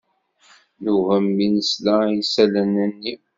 Newhem 0.81 1.25
mi 1.35 1.47
nesla 1.53 1.95
i 2.09 2.15
isallen-nni. 2.21 3.13